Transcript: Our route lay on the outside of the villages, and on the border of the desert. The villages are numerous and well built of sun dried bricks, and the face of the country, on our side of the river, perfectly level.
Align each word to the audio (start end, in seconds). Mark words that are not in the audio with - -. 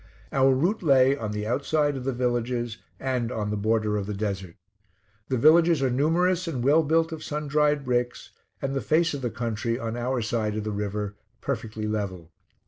Our 0.31 0.55
route 0.55 0.81
lay 0.81 1.15
on 1.15 1.31
the 1.31 1.45
outside 1.45 1.95
of 1.95 2.05
the 2.05 2.11
villages, 2.11 2.79
and 2.99 3.31
on 3.31 3.51
the 3.51 3.55
border 3.55 3.97
of 3.97 4.07
the 4.07 4.15
desert. 4.15 4.55
The 5.29 5.37
villages 5.37 5.83
are 5.83 5.91
numerous 5.91 6.47
and 6.47 6.63
well 6.63 6.81
built 6.81 7.11
of 7.11 7.23
sun 7.23 7.47
dried 7.47 7.85
bricks, 7.85 8.31
and 8.63 8.73
the 8.73 8.81
face 8.81 9.13
of 9.13 9.21
the 9.21 9.29
country, 9.29 9.77
on 9.77 9.95
our 9.95 10.23
side 10.23 10.55
of 10.57 10.63
the 10.63 10.71
river, 10.71 11.17
perfectly 11.39 11.85
level. 11.85 12.31